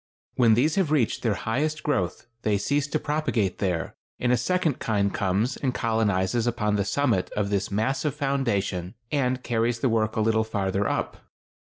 [0.33, 4.79] When these have reached their highest growth they cease to propagate there, and a second
[4.79, 10.15] kind comes and colonizes upon the summit of this massive foundation and carries the work
[10.15, 11.17] a little farther up.